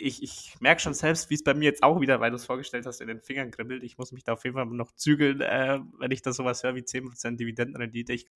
[0.00, 2.44] ich, ich merke schon selbst, wie es bei mir jetzt auch wieder, weil du es
[2.44, 3.82] vorgestellt hast, in den Fingern kribbelt.
[3.82, 6.74] Ich muss mich da auf jeden Fall noch zügeln, äh, wenn ich da sowas höre
[6.74, 8.12] wie 10% Dividendenrendite.
[8.12, 8.28] Ich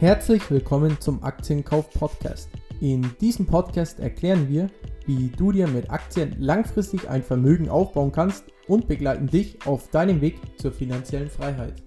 [0.00, 2.50] Herzlich willkommen zum Aktienkauf Podcast.
[2.80, 4.68] In diesem Podcast erklären wir,
[5.06, 10.20] wie du dir mit Aktien langfristig ein Vermögen aufbauen kannst und begleiten dich auf deinem
[10.20, 11.82] Weg zur finanziellen Freiheit.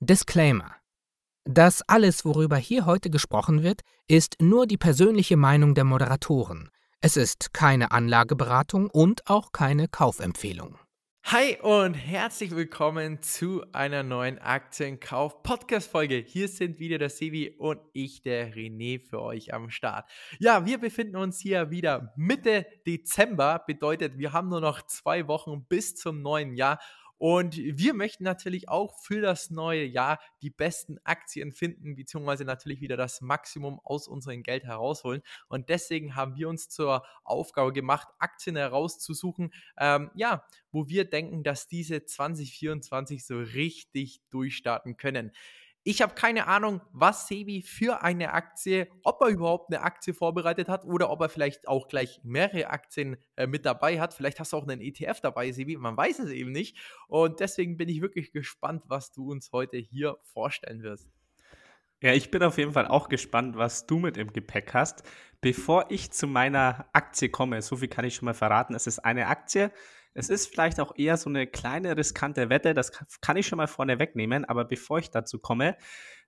[0.00, 0.81] Disclaimer
[1.44, 6.70] das alles, worüber hier heute gesprochen wird, ist nur die persönliche Meinung der Moderatoren.
[7.00, 10.78] Es ist keine Anlageberatung und auch keine Kaufempfehlung.
[11.24, 16.16] Hi und herzlich willkommen zu einer neuen Aktienkauf-Podcast-Folge.
[16.16, 20.10] Hier sind wieder der Sevi und ich, der René, für euch am Start.
[20.40, 23.62] Ja, wir befinden uns hier wieder Mitte Dezember.
[23.66, 26.80] Bedeutet, wir haben nur noch zwei Wochen bis zum neuen Jahr
[27.22, 32.80] und wir möchten natürlich auch für das neue Jahr die besten Aktien finden, beziehungsweise natürlich
[32.80, 35.22] wieder das Maximum aus unserem Geld herausholen.
[35.46, 41.44] Und deswegen haben wir uns zur Aufgabe gemacht, Aktien herauszusuchen, ähm, ja, wo wir denken,
[41.44, 45.30] dass diese 2024 so richtig durchstarten können.
[45.84, 50.68] Ich habe keine Ahnung, was Sebi für eine Aktie, ob er überhaupt eine Aktie vorbereitet
[50.68, 54.14] hat oder ob er vielleicht auch gleich mehrere Aktien äh, mit dabei hat.
[54.14, 55.76] Vielleicht hast du auch einen ETF dabei, Sebi.
[55.76, 56.76] Man weiß es eben nicht.
[57.08, 61.10] Und deswegen bin ich wirklich gespannt, was du uns heute hier vorstellen wirst.
[62.00, 65.02] Ja, ich bin auf jeden Fall auch gespannt, was du mit im Gepäck hast.
[65.40, 68.74] Bevor ich zu meiner Aktie komme, so viel kann ich schon mal verraten.
[68.74, 69.72] Es ist eine Aktie,
[70.14, 73.66] es ist vielleicht auch eher so eine kleine riskante Wette, das kann ich schon mal
[73.66, 75.76] vorne wegnehmen, aber bevor ich dazu komme,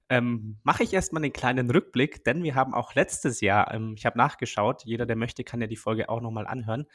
[0.08, 4.04] ähm, mache ich erstmal einen kleinen Rückblick, denn wir haben auch letztes Jahr, ähm, ich
[4.04, 6.86] habe nachgeschaut, jeder, der möchte, kann ja die Folge auch nochmal anhören,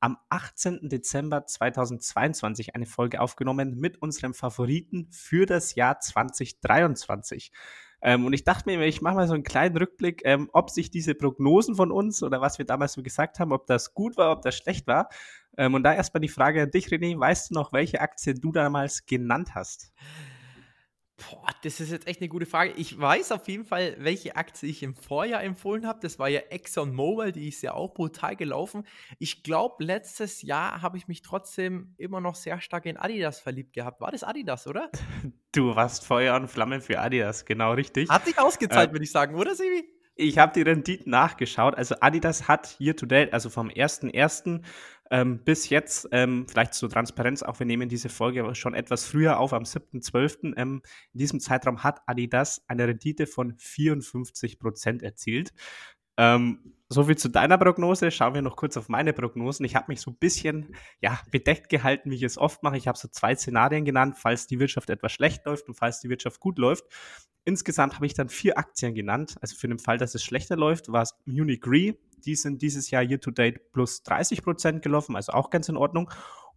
[0.00, 0.88] am 18.
[0.88, 7.52] Dezember 2022 eine Folge aufgenommen mit unserem Favoriten für das Jahr 2023.
[8.02, 10.90] Ähm, und ich dachte mir, ich mache mal so einen kleinen Rückblick, ähm, ob sich
[10.90, 14.32] diese Prognosen von uns oder was wir damals so gesagt haben, ob das gut war,
[14.32, 15.08] ob das schlecht war.
[15.56, 18.52] Ähm, und da erstmal die Frage an dich, René, weißt du noch, welche Aktie du
[18.52, 19.92] damals genannt hast?
[21.16, 22.72] Boah, das ist jetzt echt eine gute Frage.
[22.76, 25.98] Ich weiß auf jeden Fall, welche Aktie ich im Vorjahr empfohlen habe.
[26.02, 28.86] Das war ja ExxonMobil, die ist ja auch brutal gelaufen.
[29.18, 33.72] Ich glaube, letztes Jahr habe ich mich trotzdem immer noch sehr stark in Adidas verliebt
[33.72, 34.02] gehabt.
[34.02, 34.90] War das Adidas, oder?
[35.52, 38.10] Du warst Feuer und Flamme für Adidas, genau richtig.
[38.10, 39.88] Hat sich ausgezahlt, äh, würde ich sagen, oder, Sibi?
[40.18, 41.74] Ich habe die Renditen nachgeschaut.
[41.74, 44.62] Also Adidas hat year to date, also vom 1.1.
[45.10, 49.38] Ähm, bis jetzt, ähm, vielleicht zur Transparenz, auch wir nehmen diese Folge schon etwas früher
[49.38, 50.54] auf, am 7.12.
[50.56, 50.82] Ähm,
[51.12, 55.52] in diesem Zeitraum hat Adidas eine Rendite von 54 Prozent erzielt.
[56.16, 58.10] Ähm, so viel zu deiner Prognose.
[58.10, 59.66] Schauen wir noch kurz auf meine Prognosen.
[59.66, 62.76] Ich habe mich so ein bisschen ja, bedeckt gehalten, wie ich es oft mache.
[62.76, 66.08] Ich habe so zwei Szenarien genannt, falls die Wirtschaft etwas schlecht läuft und falls die
[66.08, 66.84] Wirtschaft gut läuft.
[67.44, 69.36] Insgesamt habe ich dann vier Aktien genannt.
[69.40, 71.96] Also für den Fall, dass es schlechter läuft, war es Munich Re.
[72.24, 75.76] Die sind dieses Jahr year to date plus 30 Prozent gelaufen, also auch ganz in
[75.76, 76.10] Ordnung.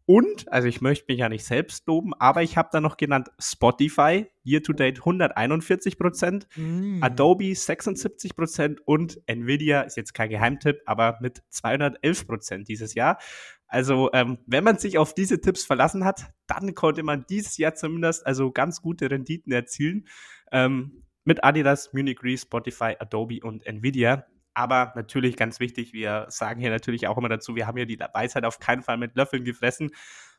[0.09, 3.29] Und, also ich möchte mich ja nicht selbst loben, aber ich habe da noch genannt
[3.37, 7.03] Spotify, year to date 141 Prozent, mm.
[7.03, 13.19] Adobe 76 Prozent und Nvidia ist jetzt kein Geheimtipp, aber mit 211 Prozent dieses Jahr.
[13.67, 17.75] Also, ähm, wenn man sich auf diese Tipps verlassen hat, dann konnte man dieses Jahr
[17.75, 20.07] zumindest also ganz gute Renditen erzielen.
[20.51, 24.25] Ähm, mit Adidas, Munich Re, Spotify, Adobe und Nvidia.
[24.59, 27.97] Aber natürlich ganz wichtig, wir sagen hier natürlich auch immer dazu, wir haben ja die
[27.97, 29.91] Weisheit auf keinen Fall mit Löffeln gefressen,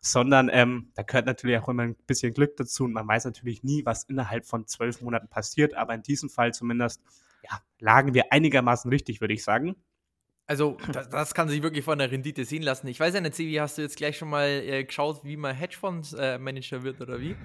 [0.03, 3.63] sondern ähm, da gehört natürlich auch immer ein bisschen Glück dazu und man weiß natürlich
[3.63, 7.01] nie, was innerhalb von zwölf Monaten passiert, aber in diesem Fall zumindest
[7.51, 9.75] ja, lagen wir einigermaßen richtig, würde ich sagen.
[10.47, 12.89] Also, das, das, kann sich wirklich von der Rendite sehen lassen.
[12.89, 15.57] Ich weiß ja nicht, wie hast du jetzt gleich schon mal äh, geschaut, wie man
[15.57, 17.37] Hedgefonds-Manager äh, wird oder wie?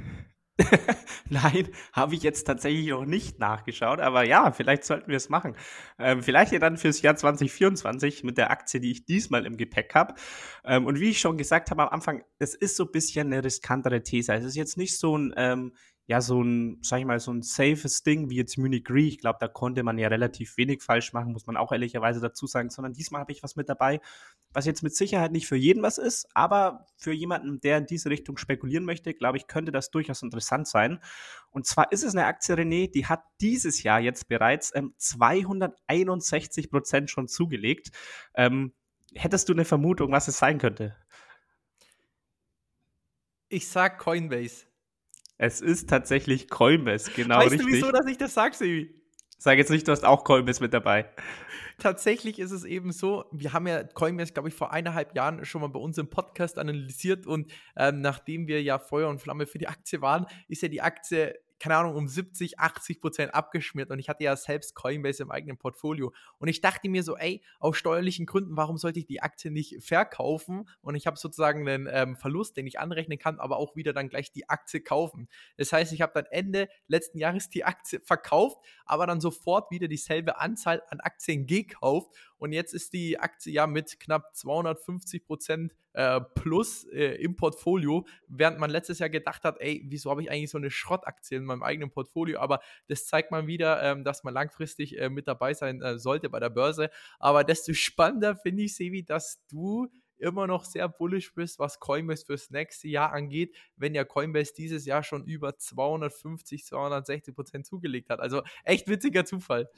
[1.29, 5.55] Nein, habe ich jetzt tatsächlich noch nicht nachgeschaut, aber ja, vielleicht sollten wir es machen.
[5.99, 9.93] Ähm, vielleicht ja dann fürs Jahr 2024 mit der Aktie, die ich diesmal im Gepäck
[9.95, 10.15] habe.
[10.63, 13.43] Ähm, und wie ich schon gesagt habe am Anfang, es ist so ein bisschen eine
[13.43, 14.33] riskantere These.
[14.33, 15.73] Es ist jetzt nicht so ein ähm,
[16.07, 19.01] ja, so ein, sag ich mal, so ein safes Ding wie jetzt Munich Re.
[19.01, 22.45] Ich glaube, da konnte man ja relativ wenig falsch machen, muss man auch ehrlicherweise dazu
[22.45, 23.99] sagen, sondern diesmal habe ich was mit dabei,
[24.53, 28.11] was jetzt mit Sicherheit nicht für jeden was ist, aber für jemanden, der in diese
[28.11, 30.99] Richtung spekulieren möchte, glaube ich, könnte das durchaus interessant sein.
[31.49, 36.69] Und zwar ist es eine Aktie, René, die hat dieses Jahr jetzt bereits ähm, 261
[36.69, 37.89] Prozent schon zugelegt.
[38.35, 38.73] Ähm,
[39.15, 40.95] hättest du eine Vermutung, was es sein könnte?
[43.49, 44.65] Ich sag Coinbase.
[45.37, 47.67] Es ist tatsächlich Coinbase, genau weißt richtig.
[47.67, 49.01] Weißt du, wieso, dass ich das sage, Sebi?
[49.37, 51.09] Sag jetzt nicht, du hast auch Coinbase mit dabei.
[51.77, 55.59] Tatsächlich ist es eben so, wir haben ja Coinbase, glaube ich, vor eineinhalb Jahren schon
[55.59, 59.57] mal bei uns im Podcast analysiert und ähm, nachdem wir ja Feuer und Flamme für
[59.57, 63.99] die Aktie waren, ist ja die Aktie keine Ahnung, um 70, 80 Prozent abgeschmiert und
[63.99, 66.13] ich hatte ja selbst Coinbase im eigenen Portfolio.
[66.37, 69.81] Und ich dachte mir so, ey, aus steuerlichen Gründen, warum sollte ich die Aktie nicht
[69.83, 70.67] verkaufen?
[70.81, 74.09] Und ich habe sozusagen einen ähm, Verlust, den ich anrechnen kann, aber auch wieder dann
[74.09, 75.27] gleich die Aktie kaufen.
[75.57, 79.87] Das heißt, ich habe dann Ende letzten Jahres die Aktie verkauft, aber dann sofort wieder
[79.87, 85.73] dieselbe Anzahl an Aktien gekauft und jetzt ist die Aktie ja mit knapp 250 Prozent
[85.93, 90.29] äh, plus äh, im Portfolio, während man letztes Jahr gedacht hat, ey, wieso habe ich
[90.29, 92.39] eigentlich so eine Schrottaktie in meinem eigenen Portfolio?
[92.39, 96.29] Aber das zeigt mal wieder, ähm, dass man langfristig äh, mit dabei sein äh, sollte
[96.29, 96.89] bei der Börse.
[97.19, 102.25] Aber desto spannender finde ich, Sevi, dass du immer noch sehr bullish bist, was Coinbase
[102.25, 108.09] fürs nächste Jahr angeht, wenn ja Coinbase dieses Jahr schon über 250, 260 Prozent zugelegt
[108.09, 108.19] hat.
[108.19, 109.69] Also echt witziger Zufall.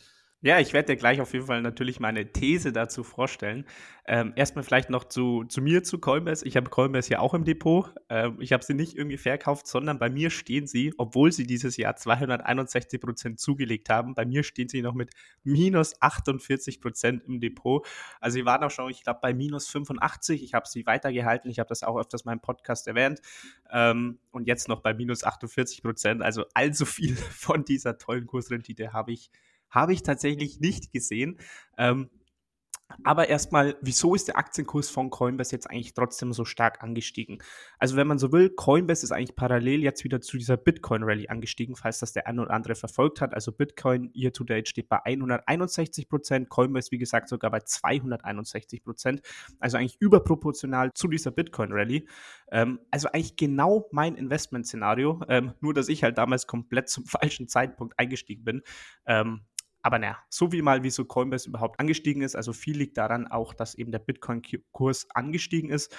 [0.42, 3.66] Ja, ich werde dir gleich auf jeden Fall natürlich meine These dazu vorstellen.
[4.06, 6.45] Ähm, erstmal vielleicht noch zu, zu mir, zu Coinbase.
[6.45, 7.92] Ich habe Coinbase ja auch im Depot.
[8.10, 11.75] Ähm, ich habe sie nicht irgendwie verkauft, sondern bei mir stehen sie, obwohl sie dieses
[11.75, 15.10] Jahr 261 Prozent zugelegt haben, bei mir stehen sie noch mit
[15.44, 17.84] minus 48 Prozent im Depot.
[18.22, 20.44] Also sie waren auch schon, ich glaube, bei minus 85.
[20.44, 21.50] Ich habe sie weitergehalten.
[21.50, 23.22] Ich habe das auch öfters mal im Podcast erwähnt.
[23.72, 26.22] Ähm, und jetzt noch bei minus 48 Prozent.
[26.22, 29.31] Also allzu viel von dieser tollen Kursrendite habe ich
[29.69, 31.40] habe ich tatsächlich nicht gesehen.
[31.78, 32.10] Ähm,
[33.04, 37.40] aber erstmal, wieso ist der Aktienkurs von Coinbase jetzt eigentlich trotzdem so stark angestiegen?
[37.80, 41.75] Also wenn man so will, Coinbase ist eigentlich parallel jetzt wieder zu dieser Bitcoin-Rally angestiegen,
[41.75, 43.34] falls das der eine oder andere verfolgt hat.
[43.34, 48.84] Also Bitcoin year to date steht bei 161 Prozent, Coinbase wie gesagt sogar bei 261
[48.84, 49.22] Prozent.
[49.60, 52.08] Also eigentlich überproportional zu dieser Bitcoin-Rally.
[52.52, 57.48] Ähm, also eigentlich genau mein Investment-Szenario, ähm, nur dass ich halt damals komplett zum falschen
[57.48, 58.62] Zeitpunkt eingestiegen bin.
[59.06, 59.42] Ähm,
[59.88, 63.54] aber naja, so wie mal, wieso Coinbase überhaupt angestiegen ist, also viel liegt daran auch,
[63.54, 65.95] dass eben der Bitcoin-Kurs angestiegen ist.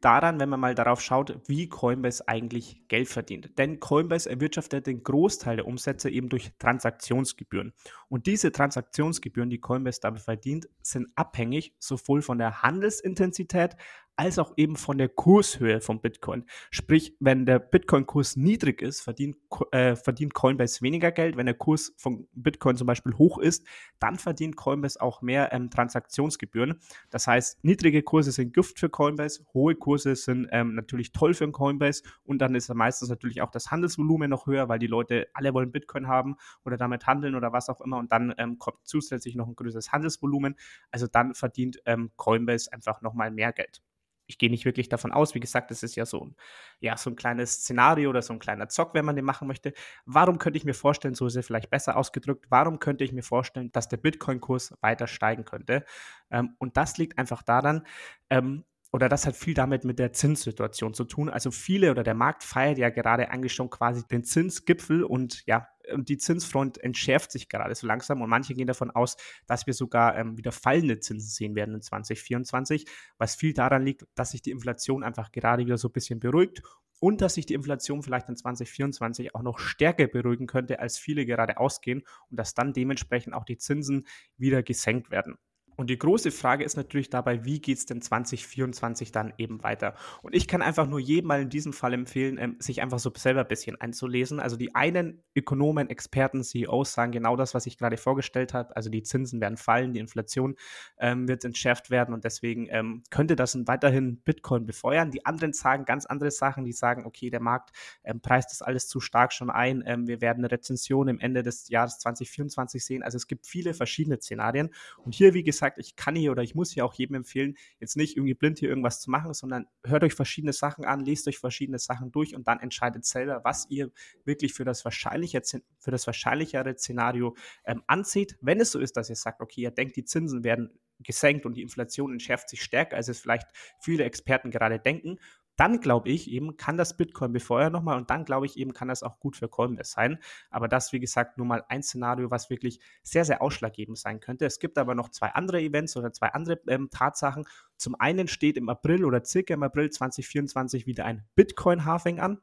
[0.00, 3.58] Daran, wenn man mal darauf schaut, wie Coinbase eigentlich Geld verdient.
[3.58, 7.72] Denn Coinbase erwirtschaftet den Großteil der Umsätze eben durch Transaktionsgebühren.
[8.08, 13.74] Und diese Transaktionsgebühren, die Coinbase dabei verdient, sind abhängig sowohl von der Handelsintensität
[14.16, 16.44] als auch eben von der Kurshöhe von Bitcoin.
[16.70, 19.36] Sprich, wenn der Bitcoin-Kurs niedrig ist, verdient,
[19.70, 21.36] äh, verdient Coinbase weniger Geld.
[21.36, 23.66] Wenn der Kurs von Bitcoin zum Beispiel hoch ist,
[23.98, 26.80] dann verdient Coinbase auch mehr ähm, Transaktionsgebühren.
[27.10, 31.50] Das heißt, niedrige Kurse sind Gift für Coinbase, hohe Kurse sind ähm, natürlich toll für
[31.50, 35.54] Coinbase und dann ist meistens natürlich auch das Handelsvolumen noch höher, weil die Leute alle
[35.54, 39.34] wollen Bitcoin haben oder damit handeln oder was auch immer und dann ähm, kommt zusätzlich
[39.34, 40.56] noch ein größeres Handelsvolumen.
[40.90, 43.82] Also dann verdient ähm, Coinbase einfach nochmal mehr Geld
[44.26, 45.34] ich gehe nicht wirklich davon aus.
[45.34, 46.36] Wie gesagt, es ist ja so ein,
[46.80, 49.72] ja, so ein kleines Szenario oder so ein kleiner Zock, wenn man den machen möchte.
[50.04, 53.22] Warum könnte ich mir vorstellen, so ist er vielleicht besser ausgedrückt, warum könnte ich mir
[53.22, 55.84] vorstellen, dass der Bitcoin-Kurs weiter steigen könnte?
[56.30, 57.86] Ähm, und das liegt einfach daran,
[58.30, 61.30] ähm, oder das hat viel damit mit der Zinssituation zu tun.
[61.30, 65.68] Also viele oder der Markt feiert ja gerade eigentlich schon quasi den Zinsgipfel und ja,
[65.96, 70.16] die Zinsfront entschärft sich gerade so langsam und manche gehen davon aus, dass wir sogar
[70.16, 72.86] ähm, wieder fallende Zinsen sehen werden in 2024,
[73.18, 76.62] was viel daran liegt, dass sich die Inflation einfach gerade wieder so ein bisschen beruhigt
[77.00, 81.26] und dass sich die Inflation vielleicht in 2024 auch noch stärker beruhigen könnte, als viele
[81.26, 84.06] gerade ausgehen und dass dann dementsprechend auch die Zinsen
[84.36, 85.36] wieder gesenkt werden.
[85.82, 89.96] Und die große Frage ist natürlich dabei, wie geht es denn 2024 dann eben weiter?
[90.22, 93.10] Und ich kann einfach nur jedem mal in diesem Fall empfehlen, ähm, sich einfach so
[93.16, 94.38] selber ein bisschen einzulesen.
[94.38, 98.76] Also die einen Ökonomen, Experten, CEOs sagen genau das, was ich gerade vorgestellt habe.
[98.76, 100.54] Also die Zinsen werden fallen, die Inflation
[100.98, 105.10] ähm, wird entschärft werden und deswegen ähm, könnte das weiterhin Bitcoin befeuern.
[105.10, 107.72] Die anderen sagen ganz andere Sachen, die sagen, okay, der Markt
[108.04, 109.82] ähm, preist das alles zu stark schon ein.
[109.84, 113.02] Ähm, wir werden eine Rezension im Ende des Jahres 2024 sehen.
[113.02, 114.70] Also es gibt viele verschiedene Szenarien.
[114.98, 117.56] Und hier, wie gesagt, sagt, ich kann hier oder ich muss hier auch jedem empfehlen,
[117.80, 121.26] jetzt nicht irgendwie blind hier irgendwas zu machen, sondern hört euch verschiedene Sachen an, lest
[121.28, 123.90] euch verschiedene Sachen durch und dann entscheidet selber, was ihr
[124.24, 125.42] wirklich für das wahrscheinliche,
[125.78, 128.36] für das wahrscheinlichere Szenario ähm, anzieht.
[128.40, 131.54] Wenn es so ist, dass ihr sagt, okay, ihr denkt, die Zinsen werden gesenkt und
[131.54, 133.48] die Inflation entschärft sich stärker, als es vielleicht
[133.80, 135.18] viele Experten gerade denken
[135.56, 138.88] dann glaube ich eben, kann das Bitcoin befeuern nochmal und dann glaube ich eben, kann
[138.88, 140.18] das auch gut für Coinbase sein.
[140.50, 144.46] Aber das, wie gesagt, nur mal ein Szenario, was wirklich sehr, sehr ausschlaggebend sein könnte.
[144.46, 147.44] Es gibt aber noch zwei andere Events oder zwei andere ähm, Tatsachen.
[147.76, 152.40] Zum einen steht im April oder circa im April 2024 wieder ein Bitcoin-Halving an.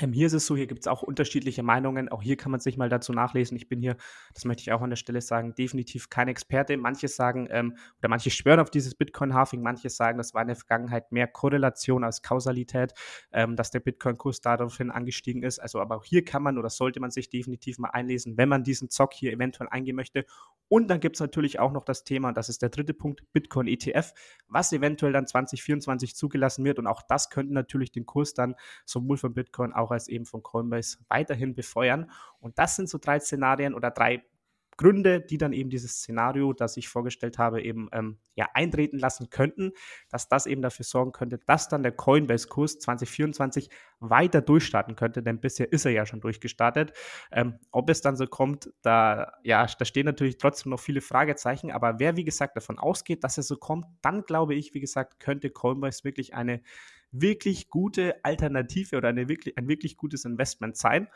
[0.00, 2.08] Ähm, hier ist es so, hier gibt es auch unterschiedliche Meinungen.
[2.08, 3.56] Auch hier kann man sich mal dazu nachlesen.
[3.56, 3.96] Ich bin hier,
[4.32, 6.76] das möchte ich auch an der Stelle sagen, definitiv kein Experte.
[6.76, 10.56] Manche sagen, ähm, oder manche schwören auf dieses Bitcoin-Halving, manche sagen, das war in der
[10.56, 12.92] Vergangenheit mehr Korrelation als Kausalität,
[13.32, 15.60] ähm, dass der Bitcoin-Kurs daraufhin angestiegen ist.
[15.60, 18.64] Also, aber auch hier kann man oder sollte man sich definitiv mal einlesen, wenn man
[18.64, 20.26] diesen Zock hier eventuell eingehen möchte.
[20.68, 23.22] Und dann gibt es natürlich auch noch das Thema, und das ist der dritte Punkt,
[23.32, 24.12] Bitcoin ETF,
[24.48, 26.78] was eventuell dann 2024 zugelassen wird.
[26.78, 30.24] Und auch das könnte natürlich den Kurs dann sowohl von Bitcoin auch auch als eben
[30.24, 32.10] von Coinbase weiterhin befeuern.
[32.40, 34.24] Und das sind so drei Szenarien oder drei
[34.76, 39.30] Gründe, die dann eben dieses Szenario, das ich vorgestellt habe, eben ähm, ja, eintreten lassen
[39.30, 39.72] könnten,
[40.08, 45.40] dass das eben dafür sorgen könnte, dass dann der Coinbase-Kurs 2024 weiter durchstarten könnte, denn
[45.40, 46.92] bisher ist er ja schon durchgestartet.
[47.30, 51.70] Ähm, ob es dann so kommt, da, ja, da stehen natürlich trotzdem noch viele Fragezeichen,
[51.70, 55.20] aber wer, wie gesagt, davon ausgeht, dass es so kommt, dann glaube ich, wie gesagt,
[55.20, 56.60] könnte Coinbase wirklich eine
[57.20, 61.08] wirklich gute Alternative oder eine wirklich, ein wirklich gutes Investment sein.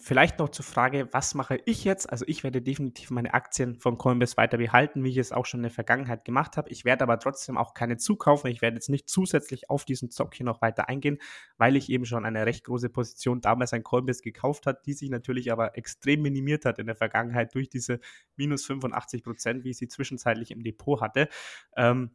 [0.00, 2.08] Vielleicht noch zur Frage, was mache ich jetzt?
[2.08, 5.58] Also ich werde definitiv meine Aktien von Coinbase weiter behalten, wie ich es auch schon
[5.58, 6.70] in der Vergangenheit gemacht habe.
[6.70, 8.48] Ich werde aber trotzdem auch keine zukaufen.
[8.48, 11.18] Ich werde jetzt nicht zusätzlich auf diesen Zock hier noch weiter eingehen,
[11.56, 15.10] weil ich eben schon eine recht große Position damals an Coinbase gekauft habe, die sich
[15.10, 17.98] natürlich aber extrem minimiert hat in der Vergangenheit durch diese
[18.36, 21.28] minus 85 Prozent, wie ich sie zwischenzeitlich im Depot hatte.
[21.76, 22.12] Ähm,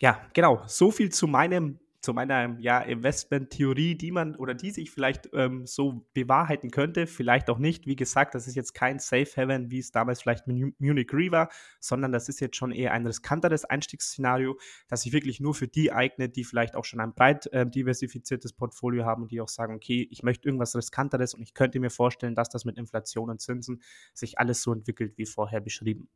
[0.00, 0.62] ja, genau.
[0.66, 5.66] So viel zu meinem zu meiner ja, Investment-Theorie, die man oder die sich vielleicht ähm,
[5.66, 7.88] so bewahrheiten könnte, vielleicht auch nicht.
[7.88, 11.32] Wie gesagt, das ist jetzt kein Safe Haven, wie es damals vielleicht mit Munich Re
[11.32, 15.66] war, sondern das ist jetzt schon eher ein riskanteres Einstiegsszenario, das sich wirklich nur für
[15.66, 19.48] die eignet, die vielleicht auch schon ein breit äh, diversifiziertes Portfolio haben und die auch
[19.48, 23.30] sagen, okay, ich möchte irgendwas riskanteres und ich könnte mir vorstellen, dass das mit Inflation
[23.30, 23.82] und Zinsen
[24.14, 26.08] sich alles so entwickelt wie vorher beschrieben.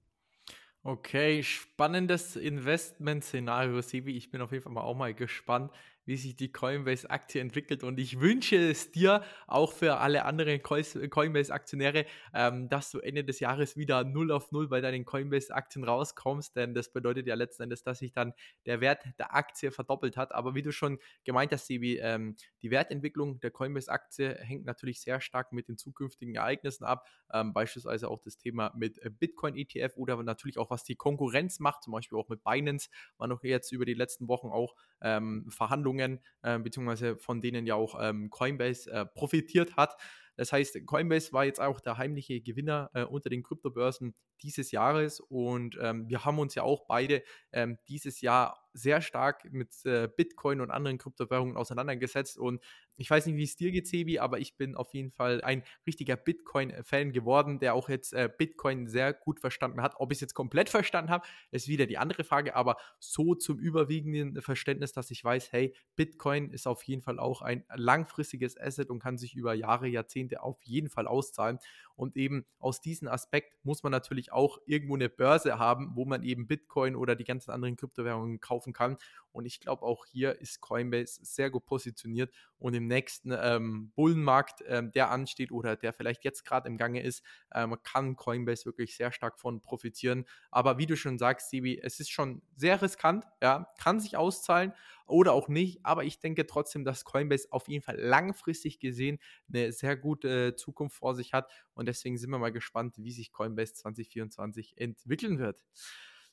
[0.83, 4.17] Okay, spannendes Investment-Szenario, Sebi.
[4.17, 5.71] Ich bin auf jeden Fall auch mal gespannt,
[6.11, 7.85] wie sich die Coinbase-Aktie entwickelt.
[7.85, 13.39] Und ich wünsche es dir, auch für alle anderen Coinbase-Aktionäre, ähm, dass du Ende des
[13.39, 16.57] Jahres wieder 0 auf 0 bei deinen Coinbase-Aktien rauskommst.
[16.57, 18.33] Denn das bedeutet ja letzten Endes, dass sich dann
[18.67, 20.35] der Wert der Aktie verdoppelt hat.
[20.35, 25.21] Aber wie du schon gemeint hast, Sebi, ähm, die Wertentwicklung der Coinbase-Aktie hängt natürlich sehr
[25.21, 27.07] stark mit den zukünftigen Ereignissen ab.
[27.33, 31.85] Ähm, beispielsweise auch das Thema mit äh, Bitcoin-ETF oder natürlich auch, was die Konkurrenz macht.
[31.85, 36.00] Zum Beispiel auch mit Binance, war noch jetzt über die letzten Wochen auch ähm, Verhandlungen
[36.01, 39.97] Entwicklungen, äh, beziehungsweise von denen ja auch ähm, Coinbase äh, profitiert hat.
[40.41, 45.21] Das heißt, Coinbase war jetzt auch der heimliche Gewinner äh, unter den Kryptobörsen dieses Jahres
[45.21, 50.09] und ähm, wir haben uns ja auch beide ähm, dieses Jahr sehr stark mit äh,
[50.09, 52.63] Bitcoin und anderen Kryptowährungen auseinandergesetzt und
[52.97, 55.63] ich weiß nicht, wie es dir geht, Sebi, aber ich bin auf jeden Fall ein
[55.87, 59.95] richtiger Bitcoin-Fan geworden, der auch jetzt äh, Bitcoin sehr gut verstanden hat.
[59.97, 63.59] Ob ich es jetzt komplett verstanden habe, ist wieder die andere Frage, aber so zum
[63.59, 68.91] überwiegenden Verständnis, dass ich weiß, hey, Bitcoin ist auf jeden Fall auch ein langfristiges Asset
[68.91, 71.59] und kann sich über Jahre, Jahrzehnte auf jeden Fall auszahlen.
[71.97, 76.23] Und eben aus diesem Aspekt muss man natürlich auch irgendwo eine Börse haben, wo man
[76.23, 78.97] eben Bitcoin oder die ganzen anderen Kryptowährungen kaufen kann.
[79.33, 84.65] Und ich glaube, auch hier ist Coinbase sehr gut positioniert und im nächsten ähm, Bullenmarkt,
[84.67, 87.23] ähm, der ansteht oder der vielleicht jetzt gerade im Gange ist,
[87.55, 90.25] ähm, kann Coinbase wirklich sehr stark von profitieren.
[90.51, 94.73] Aber wie du schon sagst, Sibi, es ist schon sehr riskant, ja, kann sich auszahlen
[95.11, 95.85] oder auch nicht.
[95.85, 99.19] Aber ich denke trotzdem, dass Coinbase auf jeden Fall langfristig gesehen
[99.53, 101.51] eine sehr gute Zukunft vor sich hat.
[101.75, 105.65] Und deswegen sind wir mal gespannt, wie sich Coinbase 2024 entwickeln wird.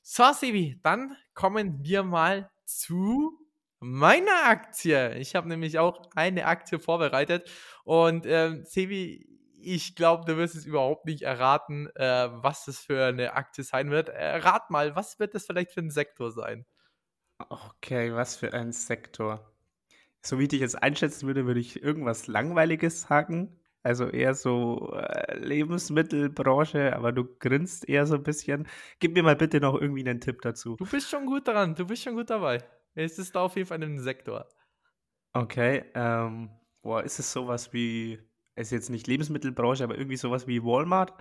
[0.02, 3.38] So, Sibi, dann kommen wir mal zu
[3.80, 5.16] meiner Aktie.
[5.18, 7.50] Ich habe nämlich auch eine Aktie vorbereitet.
[7.84, 9.28] Und ähm, Sebi,
[9.60, 13.90] ich glaube, du wirst es überhaupt nicht erraten, äh, was das für eine Aktie sein
[13.90, 14.08] wird.
[14.08, 16.64] Äh, rat mal, was wird das vielleicht für ein Sektor sein?
[17.38, 19.52] Okay, was für ein Sektor.
[20.22, 23.58] So wie ich dich jetzt einschätzen würde, würde ich irgendwas Langweiliges sagen.
[23.84, 28.66] Also eher so äh, Lebensmittelbranche, aber du grinst eher so ein bisschen.
[28.98, 30.76] Gib mir mal bitte noch irgendwie einen Tipp dazu.
[30.76, 32.62] Du bist schon gut dran, du bist schon gut dabei.
[32.94, 34.46] Es ist da auf jeden Fall ein Sektor.
[35.32, 36.50] Okay, ähm,
[36.82, 38.18] boah, ist es sowas wie,
[38.56, 41.14] ist jetzt nicht Lebensmittelbranche, aber irgendwie sowas wie Walmart?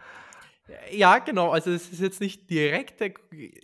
[0.92, 1.52] Ja, genau.
[1.52, 3.14] Also es ist jetzt nicht direkt der,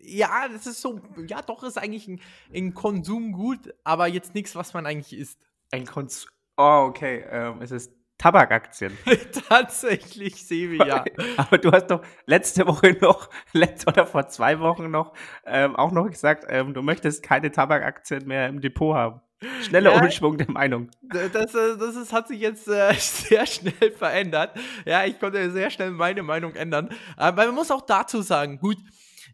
[0.02, 2.22] ja, das ist so, ja, doch ist eigentlich ein,
[2.54, 5.46] ein Konsumgut, aber jetzt nichts, was man eigentlich isst.
[5.72, 6.30] Ein Konsum.
[6.58, 7.26] Oh, okay.
[7.30, 8.98] Ähm, es ist Tabakaktien.
[9.50, 11.04] Tatsächlich, Sebi, ja.
[11.36, 15.14] Aber du hast doch letzte Woche noch, letzte oder vor zwei Wochen noch,
[15.46, 19.22] ähm, auch noch gesagt, ähm, du möchtest keine Tabakaktien mehr im Depot haben.
[19.64, 20.90] Schneller ja, Umschwung der Meinung.
[21.02, 24.58] Das, äh, das ist, hat sich jetzt äh, sehr schnell verändert.
[24.86, 26.90] Ja, ich konnte sehr schnell meine Meinung ändern.
[27.18, 28.78] Aber man muss auch dazu sagen, gut,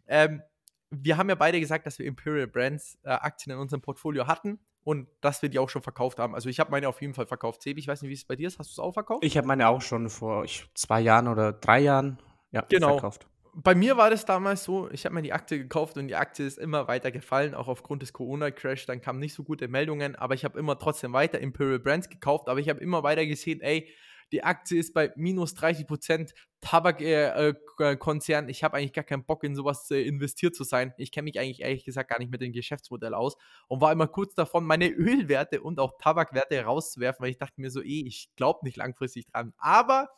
[0.06, 0.42] ähm,
[0.90, 4.58] wir haben ja beide gesagt, dass wir Imperial Brands äh, Aktien in unserem Portfolio hatten
[4.82, 6.34] und dass wir die auch schon verkauft haben.
[6.34, 7.62] Also ich habe meine auf jeden Fall verkauft.
[7.62, 8.58] Sebi, ich weiß nicht, wie es bei dir ist.
[8.58, 9.24] Hast du es auch verkauft?
[9.24, 12.18] Ich habe meine auch schon vor zwei Jahren oder drei Jahren
[12.50, 12.92] ja, genau.
[12.92, 13.26] verkauft.
[13.54, 16.46] Bei mir war das damals so, ich habe mir die Aktie gekauft und die Aktie
[16.46, 18.86] ist immer weiter gefallen, auch aufgrund des Corona-Crash.
[18.86, 22.48] Dann kamen nicht so gute Meldungen, aber ich habe immer trotzdem weiter Imperial Brands gekauft,
[22.48, 23.88] aber ich habe immer weiter gesehen, ey,
[24.32, 26.34] die Aktie ist bei minus 30 Prozent.
[26.60, 30.92] Tabakkonzern, äh, äh, ich habe eigentlich gar keinen Bock in sowas äh, investiert zu sein.
[30.98, 34.06] Ich kenne mich eigentlich ehrlich gesagt gar nicht mit dem Geschäftsmodell aus und war immer
[34.06, 38.28] kurz davon, meine Ölwerte und auch Tabakwerte rauszuwerfen, weil ich dachte mir so, eh, ich
[38.36, 39.54] glaube nicht langfristig dran.
[39.56, 40.10] Aber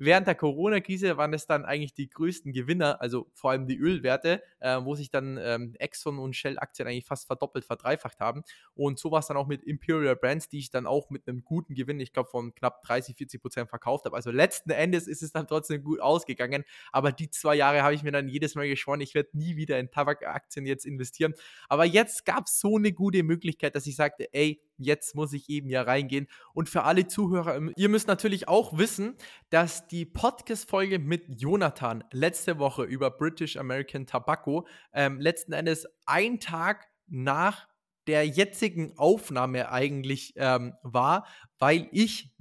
[0.00, 4.44] Während der Corona-Krise waren es dann eigentlich die größten Gewinner, also vor allem die Ölwerte,
[4.60, 8.44] äh, wo sich dann ähm, Exxon und Shell-Aktien eigentlich fast verdoppelt, verdreifacht haben.
[8.74, 11.42] Und so war es dann auch mit Imperial Brands, die ich dann auch mit einem
[11.42, 14.14] guten Gewinn, ich glaube von knapp 30, 40 Prozent verkauft habe.
[14.14, 16.62] Also letzten Endes ist es dann trotzdem gut ausgegangen.
[16.92, 19.80] Aber die zwei Jahre habe ich mir dann jedes Mal geschworen, ich werde nie wieder
[19.80, 21.34] in Tabakaktien jetzt investieren.
[21.68, 25.48] Aber jetzt gab es so eine gute Möglichkeit, dass ich sagte, ey, jetzt muss ich
[25.48, 26.28] eben ja reingehen.
[26.54, 29.16] Und für alle Zuhörer, ähm, ihr müsst natürlich auch wissen,
[29.50, 36.40] dass die Podcast-Folge mit Jonathan letzte Woche über British American Tobacco ähm, letzten Endes ein
[36.40, 37.68] Tag nach
[38.08, 41.26] der jetzigen Aufnahme eigentlich ähm, war,
[41.58, 42.32] weil ich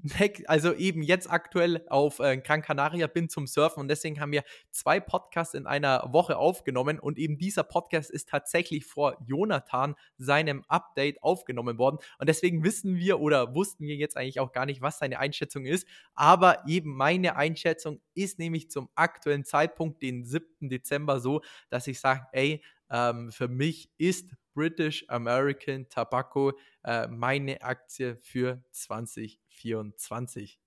[0.46, 4.44] also eben jetzt aktuell auf äh, Gran Canaria bin zum Surfen und deswegen haben wir
[4.72, 10.64] zwei Podcasts in einer Woche aufgenommen und eben dieser Podcast ist tatsächlich vor Jonathan seinem
[10.70, 14.82] Update aufgenommen worden und deswegen wissen wir oder wussten wir jetzt eigentlich auch gar nicht,
[14.82, 20.70] was seine Einschätzung ist, aber eben meine Einschätzung ist nämlich zum aktuellen Zeitpunkt, den 7.
[20.70, 26.52] Dezember so, dass ich sage, ey, ähm, für mich ist British American Tobacco
[26.84, 30.60] äh, meine Aktie für 2024.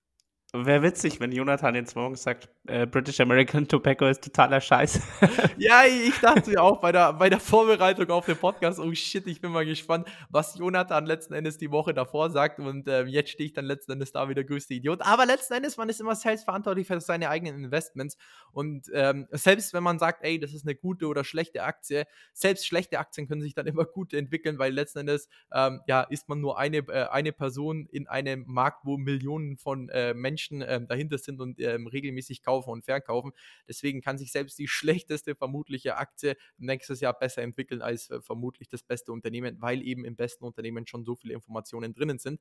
[0.53, 5.01] Wäre witzig, wenn Jonathan jetzt morgen sagt, äh, British American Tobacco ist totaler Scheiß.
[5.57, 9.25] ja, ich dachte mir auch bei der, bei der Vorbereitung auf den Podcast, oh shit,
[9.27, 12.59] ich bin mal gespannt, was Jonathan letzten Endes die Woche davor sagt.
[12.59, 15.01] Und äh, jetzt stehe ich dann letzten Endes da wie der größte Idiot.
[15.01, 18.17] Aber letzten Endes, man ist immer selbst verantwortlich für seine eigenen Investments.
[18.51, 22.67] Und ähm, selbst wenn man sagt, ey, das ist eine gute oder schlechte Aktie, selbst
[22.67, 26.41] schlechte Aktien können sich dann immer gut entwickeln, weil letzten Endes, ähm, ja, ist man
[26.41, 30.87] nur eine, äh, eine Person in einem Markt, wo Millionen von äh, Menschen Menschen ähm,
[30.87, 33.31] dahinter sind und ähm, regelmäßig kaufen und verkaufen.
[33.67, 38.67] Deswegen kann sich selbst die schlechteste vermutliche Aktie nächstes Jahr besser entwickeln als äh, vermutlich
[38.67, 42.39] das beste Unternehmen, weil eben im besten Unternehmen schon so viele Informationen drinnen sind.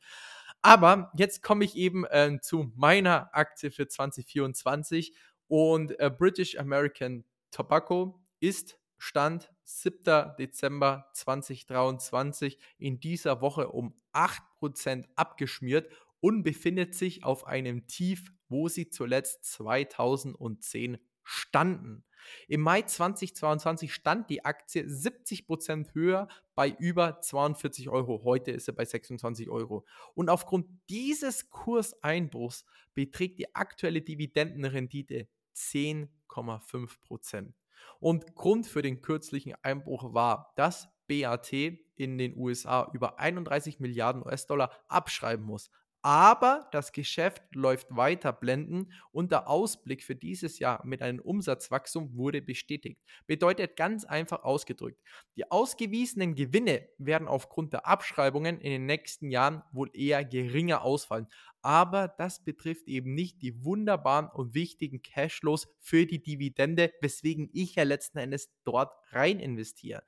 [0.62, 5.14] Aber jetzt komme ich eben äh, zu meiner Aktie für 2024
[5.48, 10.36] und äh, British American Tobacco ist Stand 7.
[10.38, 18.68] Dezember 2023 in dieser Woche um 8% abgeschmiert und befindet sich auf einem Tief, wo
[18.68, 22.04] sie zuletzt 2010 standen.
[22.48, 28.22] Im Mai 2022 stand die Aktie 70% höher bei über 42 Euro.
[28.24, 29.86] Heute ist sie bei 26 Euro.
[30.14, 37.54] Und aufgrund dieses Kurseinbruchs beträgt die aktuelle Dividendenrendite 10,5%.
[37.98, 44.22] Und Grund für den kürzlichen Einbruch war, dass BAT in den USA über 31 Milliarden
[44.22, 45.70] US-Dollar abschreiben muss
[46.02, 52.16] aber das Geschäft läuft weiter blenden und der Ausblick für dieses Jahr mit einem Umsatzwachstum
[52.16, 53.00] wurde bestätigt.
[53.26, 55.00] Bedeutet ganz einfach ausgedrückt,
[55.36, 61.28] die ausgewiesenen Gewinne werden aufgrund der Abschreibungen in den nächsten Jahren wohl eher geringer ausfallen.
[61.62, 67.74] Aber das betrifft eben nicht die wunderbaren und wichtigen Cashflows für die Dividende, weswegen ich
[67.74, 70.02] ja letzten Endes dort rein investiere.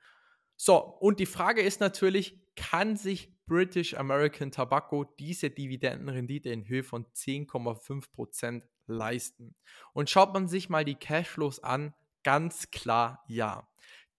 [0.55, 6.83] So, und die Frage ist natürlich, kann sich British American Tobacco diese Dividendenrendite in Höhe
[6.83, 9.55] von 10,5% leisten?
[9.93, 13.67] Und schaut man sich mal die Cashflows an, ganz klar ja.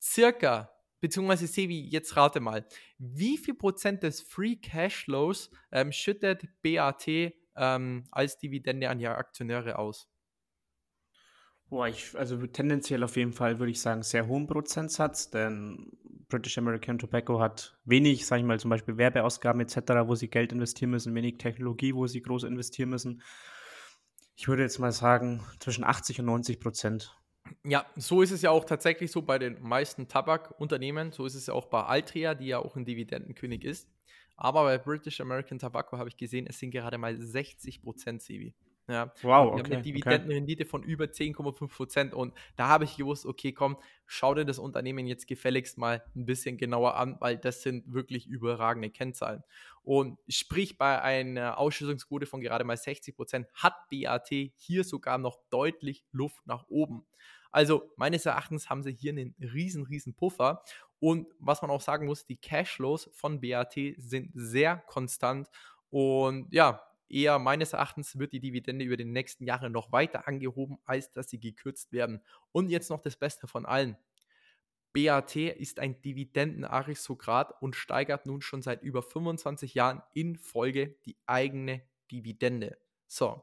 [0.01, 0.71] Circa,
[1.01, 2.67] beziehungsweise Sevi, jetzt rate mal,
[2.99, 7.07] wie viel Prozent des Free Cashflows ähm, schüttet BAT
[7.57, 10.09] ähm, als Dividende an ihre Aktionäre aus?
[11.69, 15.91] Boah, ich, also tendenziell auf jeden Fall würde ich sagen, sehr hohen Prozentsatz, denn
[16.35, 20.53] British American Tobacco hat wenig, sage ich mal, zum Beispiel Werbeausgaben etc., wo sie Geld
[20.53, 23.23] investieren müssen, wenig Technologie, wo sie groß investieren müssen.
[24.35, 27.17] Ich würde jetzt mal sagen, zwischen 80 und 90 Prozent.
[27.63, 31.13] Ja, so ist es ja auch tatsächlich so bei den meisten Tabakunternehmen.
[31.13, 33.89] So ist es ja auch bei Altria, die ja auch ein Dividendenkönig ist.
[34.37, 38.57] Aber bei British American Tobacco habe ich gesehen, es sind gerade mal 60 Prozent, Sevi.
[38.87, 39.13] Ja.
[39.23, 39.73] Wow, okay.
[39.73, 40.71] Eine Dividendenrendite okay.
[40.71, 42.15] von über 10,5 Prozent.
[42.15, 46.27] Und da habe ich gewusst, okay, komm, schau dir das Unternehmen jetzt gefälligst mal ein
[46.27, 49.43] bisschen genauer an, weil das sind wirklich überragende Kennzahlen.
[49.83, 55.39] Und sprich, bei einer Ausschüttungsquote von gerade mal 60 Prozent hat BAT hier sogar noch
[55.51, 57.07] deutlich Luft nach oben.
[57.51, 60.63] Also meines Erachtens haben sie hier einen riesen, riesen Puffer.
[60.99, 65.49] Und was man auch sagen muss, die Cashflows von BAT sind sehr konstant.
[65.89, 70.79] Und ja, eher meines Erachtens wird die Dividende über die nächsten Jahre noch weiter angehoben,
[70.85, 72.21] als dass sie gekürzt werden.
[72.53, 73.97] Und jetzt noch das Beste von allen.
[74.95, 81.17] BAT ist ein Dividendenaristokrat und steigert nun schon seit über 25 Jahren in Folge die
[81.27, 82.79] eigene Dividende.
[83.09, 83.43] So,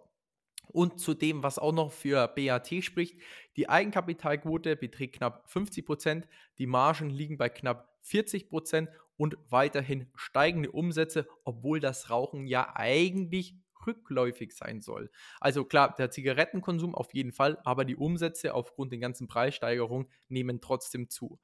[0.69, 3.19] Und zu dem, was auch noch für BAT spricht,
[3.57, 8.89] die Eigenkapitalquote beträgt knapp 50 Prozent, die Margen liegen bei knapp 40 Prozent
[9.21, 13.55] und weiterhin steigende Umsätze, obwohl das Rauchen ja eigentlich
[13.85, 15.11] rückläufig sein soll.
[15.39, 20.59] Also klar, der Zigarettenkonsum auf jeden Fall, aber die Umsätze aufgrund der ganzen Preissteigerungen nehmen
[20.59, 21.39] trotzdem zu.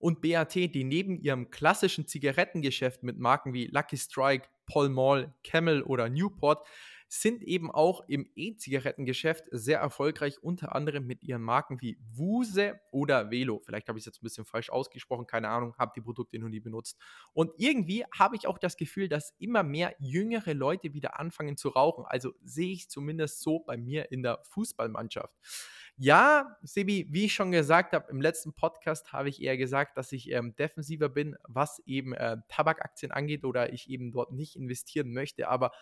[0.00, 5.82] Und BAT, die neben ihrem klassischen Zigarettengeschäft mit Marken wie Lucky Strike, Paul Mall, Camel
[5.82, 6.66] oder Newport
[7.12, 13.30] sind eben auch im E-Zigarettengeschäft sehr erfolgreich, unter anderem mit ihren Marken wie Wuse oder
[13.30, 13.60] Velo.
[13.66, 16.48] Vielleicht habe ich es jetzt ein bisschen falsch ausgesprochen, keine Ahnung, habe die Produkte noch
[16.48, 16.98] nie benutzt.
[17.34, 21.68] Und irgendwie habe ich auch das Gefühl, dass immer mehr jüngere Leute wieder anfangen zu
[21.68, 22.06] rauchen.
[22.06, 25.34] Also sehe ich zumindest so bei mir in der Fußballmannschaft.
[25.98, 30.12] Ja, Sebi, wie ich schon gesagt habe, im letzten Podcast habe ich eher gesagt, dass
[30.12, 35.12] ich ähm, defensiver bin, was eben äh, Tabakaktien angeht oder ich eben dort nicht investieren
[35.12, 35.48] möchte.
[35.48, 35.72] Aber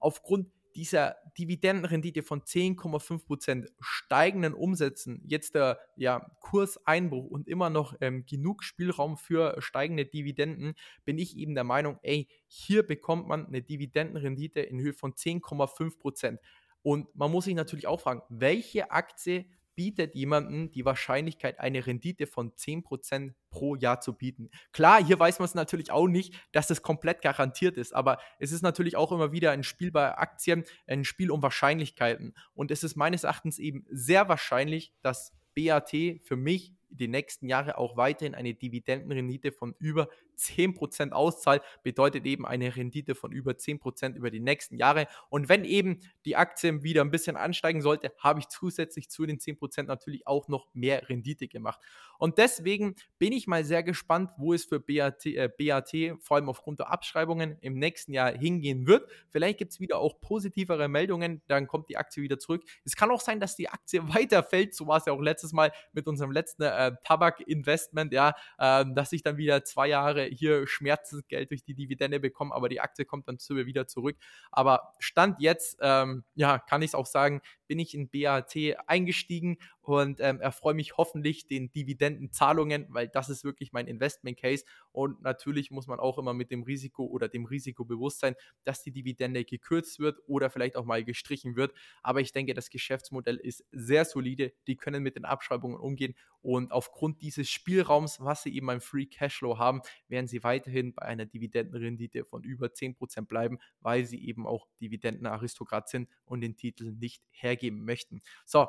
[0.00, 8.24] aufgrund dieser Dividendenrendite von 10,5% steigenden Umsätzen, jetzt der ja, Kurseinbruch und immer noch ähm,
[8.26, 13.62] genug Spielraum für steigende Dividenden, bin ich eben der Meinung, ey, hier bekommt man eine
[13.62, 16.38] Dividendenrendite in Höhe von 10,5%.
[16.82, 19.46] Und man muss sich natürlich auch fragen, welche Aktie
[19.78, 24.50] bietet jemandem die Wahrscheinlichkeit, eine Rendite von 10% pro Jahr zu bieten.
[24.72, 28.50] Klar, hier weiß man es natürlich auch nicht, dass das komplett garantiert ist, aber es
[28.50, 32.34] ist natürlich auch immer wieder ein Spiel bei Aktien, ein Spiel um Wahrscheinlichkeiten.
[32.54, 35.90] Und es ist meines Erachtens eben sehr wahrscheinlich, dass BAT
[36.24, 42.46] für mich die nächsten Jahre auch weiterhin eine Dividendenrendite von über 10% auszahlt, bedeutet eben
[42.46, 45.06] eine Rendite von über 10% über die nächsten Jahre.
[45.28, 49.38] Und wenn eben die Aktien wieder ein bisschen ansteigen sollte, habe ich zusätzlich zu den
[49.38, 51.80] 10% natürlich auch noch mehr Rendite gemacht.
[52.18, 56.48] Und deswegen bin ich mal sehr gespannt, wo es für BAT, äh, BAT vor allem
[56.48, 59.08] aufgrund der Abschreibungen im nächsten Jahr hingehen wird.
[59.28, 62.64] Vielleicht gibt es wieder auch positivere Meldungen, dann kommt die Aktie wieder zurück.
[62.84, 65.72] Es kann auch sein, dass die Aktie weiterfällt, so war es ja auch letztes Mal
[65.92, 66.66] mit unserem letzten äh,
[67.04, 72.54] Tabak-Investment, ja, äh, dass ich dann wieder zwei Jahre hier Schmerzensgeld durch die Dividende bekomme,
[72.54, 74.16] aber die Aktie kommt dann wieder zurück.
[74.50, 78.54] Aber Stand jetzt, ähm, ja, kann ich es auch sagen, bin ich in BAT
[78.86, 84.64] eingestiegen und ähm, erfreue mich hoffentlich den Dividendenzahlungen, weil das ist wirklich mein Investment Case.
[84.90, 88.82] Und natürlich muss man auch immer mit dem Risiko oder dem Risiko bewusst sein, dass
[88.82, 91.72] die Dividende gekürzt wird oder vielleicht auch mal gestrichen wird.
[92.02, 94.52] Aber ich denke, das Geschäftsmodell ist sehr solide.
[94.66, 99.06] Die können mit den Abschreibungen umgehen und aufgrund dieses Spielraums, was sie eben beim Free
[99.06, 104.46] Cashflow haben, werden sie weiterhin bei einer Dividendenrendite von über 10% bleiben, weil sie eben
[104.46, 108.22] auch Dividendenaristokrat sind und den Titel nicht hergeben möchten.
[108.44, 108.68] So,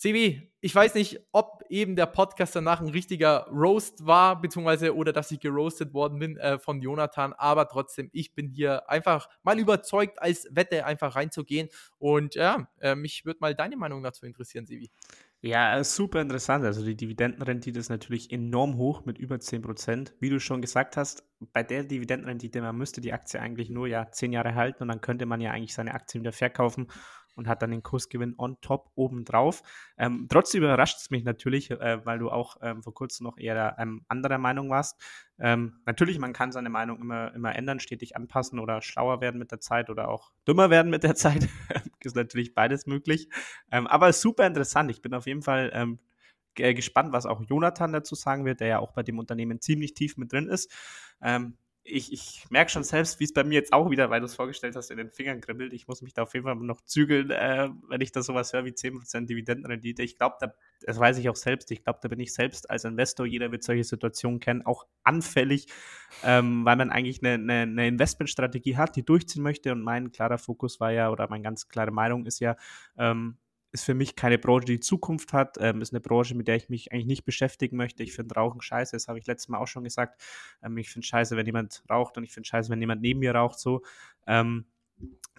[0.00, 5.12] Sebi, ich weiß nicht, ob eben der Podcast danach ein richtiger Roast war, beziehungsweise oder
[5.12, 9.58] dass ich geroastet worden bin äh, von Jonathan, aber trotzdem, ich bin hier einfach mal
[9.58, 11.68] überzeugt, als Wette einfach reinzugehen.
[11.98, 14.88] Und ja, äh, mich würde mal deine Meinung dazu interessieren, Sebi.
[15.40, 16.64] Ja, super interessant.
[16.64, 20.12] Also die Dividendenrendite ist natürlich enorm hoch mit über 10%.
[20.20, 24.10] Wie du schon gesagt hast, bei der Dividendenrendite, man müsste die Aktie eigentlich nur ja
[24.10, 26.88] 10 Jahre halten und dann könnte man ja eigentlich seine Aktien wieder verkaufen
[27.38, 29.62] und hat dann den Kursgewinn on top obendrauf.
[29.96, 33.76] Ähm, trotzdem überrascht es mich natürlich, äh, weil du auch ähm, vor kurzem noch eher
[33.78, 35.00] ähm, anderer Meinung warst.
[35.38, 39.52] Ähm, natürlich, man kann seine Meinung immer, immer ändern, stetig anpassen oder schlauer werden mit
[39.52, 41.48] der Zeit oder auch dümmer werden mit der Zeit.
[42.04, 43.28] ist natürlich beides möglich.
[43.70, 44.90] Ähm, aber super interessant.
[44.90, 45.98] Ich bin auf jeden Fall ähm,
[46.54, 50.16] gespannt, was auch Jonathan dazu sagen wird, der ja auch bei dem Unternehmen ziemlich tief
[50.16, 50.72] mit drin ist.
[51.22, 51.56] Ähm,
[51.90, 54.34] ich, ich merke schon selbst, wie es bei mir jetzt auch wieder, weil du es
[54.34, 55.72] vorgestellt hast, in den Fingern kribbelt.
[55.72, 58.64] Ich muss mich da auf jeden Fall noch zügeln, äh, wenn ich da sowas höre
[58.64, 60.02] wie 10% Dividendenrendite.
[60.02, 62.84] Ich glaube, da, das weiß ich auch selbst, ich glaube, da bin ich selbst als
[62.84, 65.66] Investor, jeder wird solche Situationen kennen, auch anfällig,
[66.24, 69.72] ähm, weil man eigentlich eine, eine, eine Investmentstrategie hat, die durchziehen möchte.
[69.72, 72.56] Und mein klarer Fokus war ja, oder meine ganz klare Meinung ist ja,
[72.96, 73.38] ähm,
[73.72, 75.56] ist für mich keine Branche, die Zukunft hat.
[75.60, 78.02] Ähm, ist eine Branche, mit der ich mich eigentlich nicht beschäftigen möchte.
[78.02, 80.20] Ich finde Rauchen scheiße, das habe ich letztes Mal auch schon gesagt.
[80.62, 83.34] Ähm, ich finde scheiße, wenn jemand raucht und ich finde scheiße, wenn jemand neben mir
[83.34, 83.58] raucht.
[83.58, 83.82] So.
[84.26, 84.66] Ähm,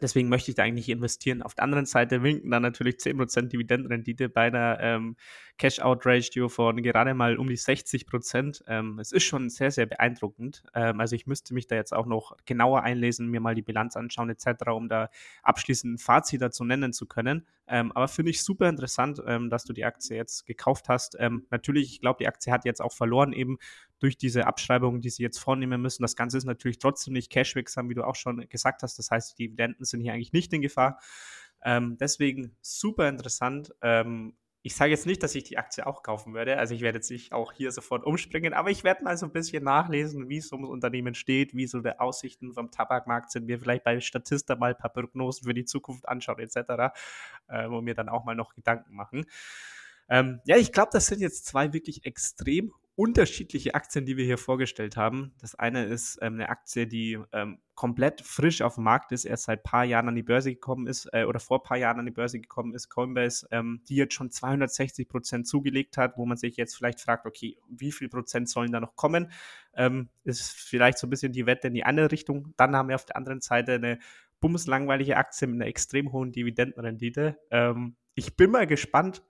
[0.01, 1.41] Deswegen möchte ich da eigentlich investieren.
[1.41, 5.15] Auf der anderen Seite winken dann natürlich 10% Dividendenrendite bei einer ähm,
[5.57, 8.63] Cash-Out-Ratio von gerade mal um die 60%.
[8.67, 10.63] Ähm, es ist schon sehr, sehr beeindruckend.
[10.73, 13.97] Ähm, also ich müsste mich da jetzt auch noch genauer einlesen, mir mal die Bilanz
[13.97, 15.09] anschauen etc., um da
[15.43, 17.45] abschließend ein Fazit dazu nennen zu können.
[17.67, 21.17] Ähm, aber finde ich super interessant, ähm, dass du die Aktie jetzt gekauft hast.
[21.19, 23.57] Ähm, natürlich, ich glaube, die Aktie hat jetzt auch verloren eben
[23.99, 26.03] durch diese Abschreibungen, die sie jetzt vornehmen müssen.
[26.03, 28.97] Das Ganze ist natürlich trotzdem nicht cashwirksam, wie du auch schon gesagt hast.
[28.97, 30.99] Das heißt, die Dividenden sind hier eigentlich nicht in Gefahr.
[31.63, 33.73] Ähm, deswegen super interessant.
[33.81, 36.57] Ähm, ich sage jetzt nicht, dass ich die Aktie auch kaufen werde.
[36.57, 39.31] Also ich werde jetzt nicht auch hier sofort umspringen, aber ich werde mal so ein
[39.31, 43.59] bisschen nachlesen, wie es ums Unternehmen steht, wie so die Aussichten vom Tabakmarkt sind, mir
[43.59, 46.93] vielleicht bei Statista mal ein paar Prognosen für die Zukunft anschauen etc.
[47.47, 49.25] Äh, und mir dann auch mal noch Gedanken machen.
[50.09, 54.37] Ähm, ja, ich glaube, das sind jetzt zwei wirklich extrem unterschiedliche Aktien, die wir hier
[54.37, 55.31] vorgestellt haben.
[55.39, 59.45] Das eine ist ähm, eine Aktie, die ähm, komplett frisch auf dem Markt ist, erst
[59.45, 61.99] seit ein paar Jahren an die Börse gekommen ist äh, oder vor ein paar Jahren
[61.99, 66.25] an die Börse gekommen ist, Coinbase, ähm, die jetzt schon 260 Prozent zugelegt hat, wo
[66.25, 69.31] man sich jetzt vielleicht fragt, okay, wie viel Prozent sollen da noch kommen?
[69.75, 72.53] Ähm, ist vielleicht so ein bisschen die Wette in die andere Richtung.
[72.57, 73.99] Dann haben wir auf der anderen Seite eine
[74.41, 77.39] bumslangweilige Aktie mit einer extrem hohen Dividendenrendite.
[77.49, 79.23] Ähm, ich bin mal gespannt,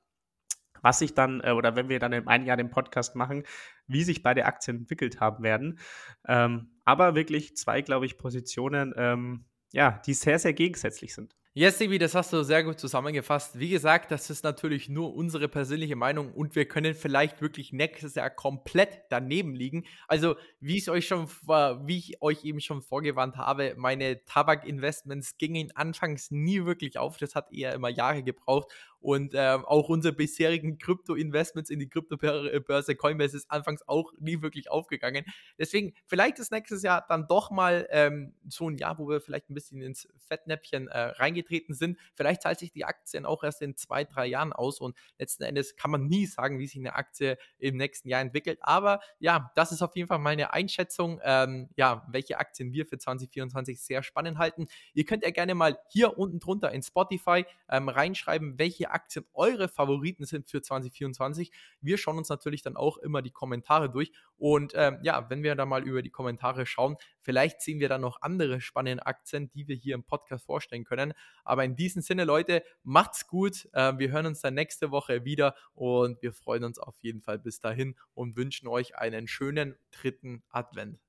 [0.82, 3.44] was sich dann, äh, oder wenn wir dann in einem Jahr den Podcast machen,
[3.88, 5.80] wie sich beide Aktien entwickelt haben werden.
[6.28, 11.36] Ähm, aber wirklich zwei, glaube ich, Positionen, ähm, ja, die sehr, sehr gegensätzlich sind.
[11.56, 13.58] Yes, Sebi, das hast du sehr gut zusammengefasst.
[13.58, 18.14] Wie gesagt, das ist natürlich nur unsere persönliche Meinung und wir können vielleicht wirklich nächstes
[18.14, 19.84] Jahr komplett daneben liegen.
[20.08, 25.72] Also, wie ich euch schon, wie ich euch eben schon vorgewarnt habe, meine Tabak-Investments gingen
[25.76, 27.18] anfangs nie wirklich auf.
[27.18, 32.96] Das hat eher immer Jahre gebraucht und ähm, auch unsere bisherigen Krypto-Investments in die Kryptobörse
[32.96, 35.26] Coinbase ist anfangs auch nie wirklich aufgegangen.
[35.58, 39.50] Deswegen, vielleicht ist nächstes Jahr dann doch mal ähm, so ein Jahr, wo wir vielleicht
[39.50, 41.98] ein bisschen ins Fettnäpfchen äh, reingetreten sind.
[42.14, 45.76] Vielleicht zahlt sich die Aktien auch erst in zwei, drei Jahren aus und letzten Endes
[45.76, 48.60] kann man nie sagen, wie sich eine Aktie im nächsten Jahr entwickelt.
[48.62, 52.98] Aber ja, das ist auf jeden Fall meine Einschätzung, ähm, ja, welche Aktien wir für
[52.98, 54.68] 2024 sehr spannend halten.
[54.94, 58.60] Ihr könnt ja gerne mal hier unten drunter in Spotify ähm, reinschreiben,
[58.90, 61.52] welche Aktien eure Favoriten sind für 2024.
[61.82, 64.12] Wir schauen uns natürlich dann auch immer die Kommentare durch.
[64.38, 68.02] Und ähm, ja, wenn wir da mal über die Kommentare schauen, vielleicht sehen wir dann
[68.02, 71.14] noch andere spannende Aktien, die wir hier im Podcast vorstellen können.
[71.44, 73.68] Aber in diesem Sinne, Leute, macht's gut.
[73.74, 77.40] Äh, wir hören uns dann nächste Woche wieder und wir freuen uns auf jeden Fall
[77.40, 81.09] bis dahin und wünschen euch einen schönen dritten Advent.